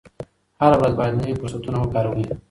هره 0.61 0.75
ورځ 0.79 0.93
باید 0.99 1.17
نوي 1.19 1.33
فرصتونه 1.41 1.77
وکاروئ. 1.79 2.23